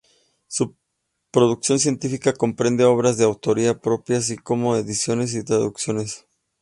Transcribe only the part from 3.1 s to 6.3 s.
de autoría propia, así como ediciones y traducciones.